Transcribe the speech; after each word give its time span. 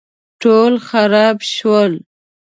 ټول 0.41 0.73
خراب 0.87 1.37
شول 1.53 1.93